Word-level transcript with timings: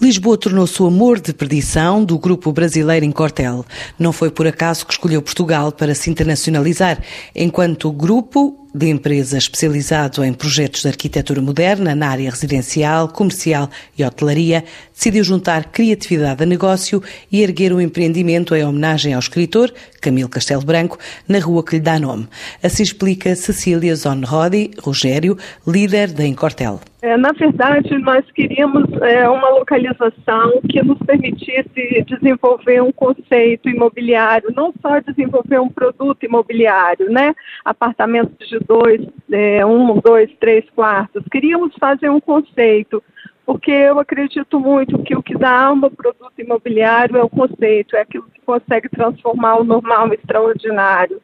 Lisboa 0.00 0.38
tornou-se 0.38 0.80
o 0.80 0.86
amor 0.86 1.18
de 1.18 1.32
perdição 1.32 2.04
do 2.04 2.16
grupo 2.20 2.52
brasileiro 2.52 3.04
em 3.04 3.10
Cortel. 3.10 3.66
Não 3.98 4.12
foi 4.12 4.30
por 4.30 4.46
acaso 4.46 4.86
que 4.86 4.92
escolheu 4.92 5.20
Portugal 5.20 5.72
para 5.72 5.92
se 5.92 6.08
internacionalizar, 6.08 7.02
enquanto 7.34 7.88
o 7.88 7.92
grupo 7.92 8.67
de 8.74 8.88
empresa 8.88 9.38
especializado 9.38 10.24
em 10.24 10.32
projetos 10.32 10.82
de 10.82 10.88
arquitetura 10.88 11.40
moderna 11.40 11.94
na 11.94 12.08
área 12.08 12.30
residencial, 12.30 13.08
comercial 13.08 13.68
e 13.96 14.04
hotelaria, 14.04 14.64
decidiu 14.94 15.24
juntar 15.24 15.66
criatividade 15.66 16.42
a 16.42 16.46
negócio 16.46 17.02
e 17.30 17.42
erguer 17.42 17.72
um 17.72 17.80
empreendimento 17.80 18.54
em 18.54 18.64
homenagem 18.64 19.14
ao 19.14 19.20
escritor 19.20 19.72
Camilo 20.00 20.28
Castelo 20.28 20.64
Branco, 20.64 20.98
na 21.28 21.38
rua 21.40 21.64
que 21.64 21.76
lhe 21.76 21.80
dá 21.80 21.98
nome. 21.98 22.28
Assim 22.62 22.82
explica 22.82 23.34
Cecília 23.34 23.94
Zonrodi 23.94 24.70
Rogério, 24.80 25.36
líder 25.66 26.12
da 26.12 26.24
Encortel. 26.24 26.80
É, 27.00 27.16
na 27.16 27.30
verdade, 27.30 27.96
nós 27.98 28.24
queríamos 28.32 28.90
é, 29.02 29.28
uma 29.28 29.50
localização 29.50 30.60
que 30.68 30.82
nos 30.82 30.98
permitisse 30.98 32.04
desenvolver 32.04 32.82
um 32.82 32.90
conceito 32.90 33.68
imobiliário, 33.68 34.52
não 34.56 34.74
só 34.82 34.98
desenvolver 34.98 35.60
um 35.60 35.68
produto 35.68 36.24
imobiliário, 36.24 37.08
né? 37.08 37.36
Apartamentos 37.64 38.48
de 38.48 38.57
dois, 38.60 39.06
é, 39.30 39.64
um, 39.64 39.98
dois, 40.00 40.30
três 40.38 40.68
quartos. 40.70 41.24
Queríamos 41.30 41.74
fazer 41.78 42.10
um 42.10 42.20
conceito, 42.20 43.02
porque 43.44 43.70
eu 43.70 43.98
acredito 43.98 44.60
muito 44.60 45.02
que 45.02 45.16
o 45.16 45.22
que 45.22 45.36
dá 45.36 45.66
alma 45.66 45.86
ao 45.86 45.90
produto 45.90 46.38
imobiliário 46.38 47.16
é 47.16 47.22
o 47.22 47.28
conceito, 47.28 47.96
é 47.96 48.00
aquilo 48.00 48.28
que 48.32 48.40
consegue 48.42 48.88
transformar 48.88 49.56
o 49.56 49.64
normal 49.64 50.06
no 50.08 50.14
extraordinário. 50.14 51.20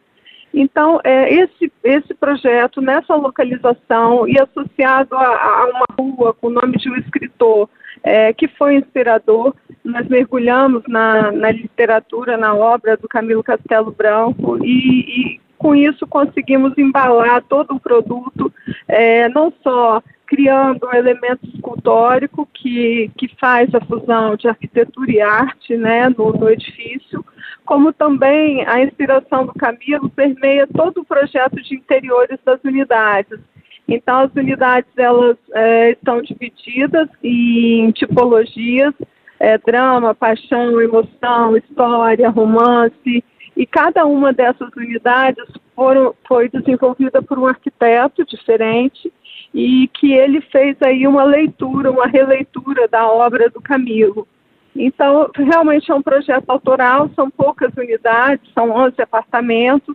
Então, 0.54 1.00
é, 1.02 1.34
esse, 1.34 1.72
esse 1.82 2.14
projeto, 2.14 2.80
nessa 2.80 3.16
localização 3.16 4.28
e 4.28 4.40
associado 4.40 5.16
a, 5.16 5.26
a 5.26 5.64
uma 5.66 5.86
rua 5.98 6.32
com 6.32 6.46
o 6.46 6.50
nome 6.50 6.76
de 6.76 6.88
um 6.88 6.96
escritor 6.96 7.68
é, 8.04 8.32
que 8.32 8.46
foi 8.46 8.76
inspirador, 8.76 9.54
nós 9.82 10.06
mergulhamos 10.06 10.84
na, 10.86 11.32
na, 11.32 11.50
literatura, 11.50 12.36
na 12.36 12.54
obra 12.54 12.96
do 12.96 13.08
Camilo 13.08 13.42
Castelo 13.42 13.90
Branco 13.90 14.64
e, 14.64 15.34
e 15.34 15.40
com 15.64 15.74
isso 15.74 16.06
conseguimos 16.06 16.76
embalar 16.76 17.42
todo 17.44 17.74
o 17.74 17.80
produto, 17.80 18.52
é, 18.86 19.30
não 19.30 19.50
só 19.62 20.02
criando 20.26 20.86
um 20.86 20.94
elemento 20.94 21.48
escultórico 21.54 22.46
que, 22.52 23.10
que 23.16 23.34
faz 23.40 23.74
a 23.74 23.80
fusão 23.80 24.36
de 24.36 24.46
arquitetura 24.46 25.10
e 25.10 25.22
arte 25.22 25.74
né, 25.74 26.10
no, 26.10 26.34
no 26.34 26.50
edifício, 26.50 27.24
como 27.64 27.94
também 27.94 28.62
a 28.66 28.82
inspiração 28.84 29.46
do 29.46 29.54
Camilo 29.54 30.10
permeia 30.10 30.66
todo 30.66 31.00
o 31.00 31.04
projeto 31.04 31.56
de 31.62 31.76
interiores 31.76 32.38
das 32.44 32.62
unidades. 32.62 33.40
Então, 33.88 34.18
as 34.18 34.34
unidades 34.34 34.90
elas 34.98 35.38
é, 35.54 35.92
estão 35.92 36.20
divididas 36.20 37.08
em 37.22 37.90
tipologias, 37.92 38.92
é, 39.40 39.56
drama, 39.56 40.14
paixão, 40.14 40.78
emoção, 40.78 41.56
história, 41.56 42.28
romance, 42.28 43.24
e 43.56 43.66
cada 43.66 44.04
uma 44.04 44.32
dessas 44.32 44.68
unidades 44.76 45.44
foram, 45.74 46.14
foi 46.26 46.48
desenvolvida 46.48 47.22
por 47.22 47.38
um 47.38 47.46
arquiteto 47.46 48.24
diferente 48.24 49.12
e 49.52 49.88
que 49.88 50.12
ele 50.12 50.40
fez 50.40 50.76
aí 50.82 51.06
uma 51.06 51.24
leitura, 51.24 51.90
uma 51.90 52.06
releitura 52.06 52.88
da 52.88 53.06
obra 53.06 53.48
do 53.48 53.60
Camilo. 53.60 54.26
Então, 54.74 55.30
realmente 55.36 55.90
é 55.90 55.94
um 55.94 56.02
projeto 56.02 56.50
autoral, 56.50 57.08
são 57.14 57.30
poucas 57.30 57.72
unidades, 57.76 58.50
são 58.52 58.70
11 58.70 59.00
apartamentos, 59.00 59.94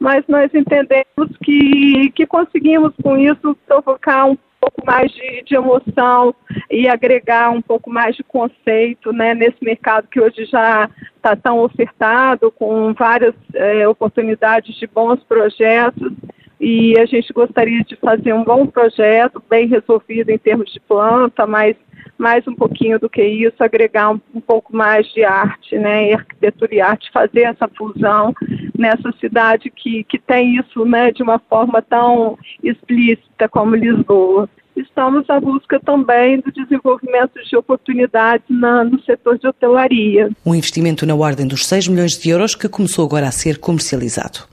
mas 0.00 0.24
nós 0.26 0.52
entendemos 0.52 1.36
que, 1.44 2.10
que 2.10 2.26
conseguimos 2.26 2.92
com 3.02 3.16
isso 3.16 3.56
provocar 3.66 4.26
um 4.26 4.36
pouco 4.60 4.84
mais 4.84 5.12
de, 5.12 5.42
de 5.44 5.54
emoção 5.54 6.34
e 6.68 6.88
agregar 6.88 7.50
um 7.50 7.62
pouco 7.62 7.88
mais 7.88 8.16
de 8.16 8.24
conceito 8.24 9.12
né, 9.12 9.32
nesse 9.32 9.62
mercado 9.62 10.08
que 10.08 10.20
hoje 10.20 10.44
já 10.46 10.90
está 11.26 11.34
tão 11.34 11.58
ofertado, 11.58 12.52
com 12.52 12.94
várias 12.94 13.34
é, 13.52 13.88
oportunidades 13.88 14.76
de 14.76 14.86
bons 14.86 15.22
projetos 15.24 16.12
e 16.60 16.98
a 16.98 17.04
gente 17.04 17.32
gostaria 17.32 17.82
de 17.82 17.96
fazer 17.96 18.32
um 18.32 18.44
bom 18.44 18.66
projeto, 18.66 19.42
bem 19.50 19.66
resolvido 19.66 20.30
em 20.30 20.38
termos 20.38 20.72
de 20.72 20.80
planta, 20.80 21.46
mas 21.46 21.76
mais 22.16 22.46
um 22.48 22.54
pouquinho 22.54 22.98
do 22.98 23.10
que 23.10 23.22
isso, 23.22 23.62
agregar 23.62 24.10
um, 24.10 24.20
um 24.34 24.40
pouco 24.40 24.74
mais 24.74 25.06
de 25.12 25.22
arte, 25.22 25.76
né, 25.76 26.14
arquitetura 26.14 26.74
e 26.74 26.80
arte, 26.80 27.10
fazer 27.12 27.42
essa 27.42 27.68
fusão 27.76 28.32
nessa 28.78 29.12
cidade 29.20 29.68
que, 29.68 30.04
que 30.04 30.18
tem 30.18 30.56
isso, 30.56 30.86
né, 30.86 31.10
de 31.10 31.22
uma 31.22 31.38
forma 31.38 31.82
tão 31.82 32.38
explícita 32.62 33.48
como 33.48 33.76
Lisboa. 33.76 34.48
Estamos 34.76 35.28
à 35.30 35.40
busca 35.40 35.80
também 35.80 36.40
do 36.40 36.52
desenvolvimento 36.52 37.42
de 37.42 37.56
oportunidades 37.56 38.44
na, 38.48 38.84
no 38.84 39.00
setor 39.02 39.38
de 39.38 39.48
hotelaria. 39.48 40.30
Um 40.44 40.54
investimento 40.54 41.06
na 41.06 41.14
ordem 41.14 41.46
dos 41.46 41.66
6 41.66 41.88
milhões 41.88 42.18
de 42.18 42.28
euros 42.28 42.54
que 42.54 42.68
começou 42.68 43.06
agora 43.06 43.26
a 43.26 43.32
ser 43.32 43.58
comercializado. 43.58 44.40